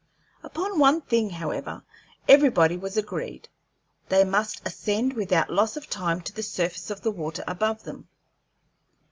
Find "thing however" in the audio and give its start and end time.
1.01-1.83